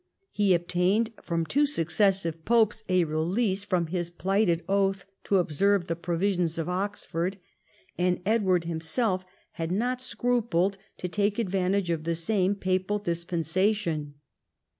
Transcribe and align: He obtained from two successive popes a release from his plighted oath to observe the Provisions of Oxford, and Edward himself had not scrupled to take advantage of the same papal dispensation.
He 0.31 0.55
obtained 0.55 1.11
from 1.21 1.45
two 1.45 1.67
successive 1.67 2.43
popes 2.43 2.83
a 2.89 3.03
release 3.03 3.63
from 3.63 3.85
his 3.85 4.09
plighted 4.09 4.63
oath 4.67 5.05
to 5.25 5.37
observe 5.37 5.85
the 5.85 5.95
Provisions 5.95 6.57
of 6.57 6.67
Oxford, 6.67 7.37
and 7.99 8.19
Edward 8.25 8.63
himself 8.63 9.23
had 9.51 9.71
not 9.71 10.01
scrupled 10.01 10.79
to 10.97 11.07
take 11.07 11.37
advantage 11.37 11.91
of 11.91 12.03
the 12.03 12.15
same 12.15 12.55
papal 12.55 12.97
dispensation. 12.97 14.15